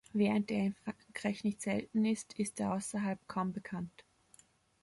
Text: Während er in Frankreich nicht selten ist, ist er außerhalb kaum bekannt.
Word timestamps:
Während 0.13 0.49
er 0.49 0.65
in 0.65 0.73
Frankreich 0.73 1.43
nicht 1.43 1.61
selten 1.61 2.05
ist, 2.05 2.33
ist 2.39 2.59
er 2.59 2.73
außerhalb 2.73 3.19
kaum 3.27 3.53
bekannt. 3.53 4.03